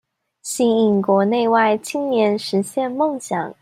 [0.41, 3.53] 吸引國內外青年實現夢想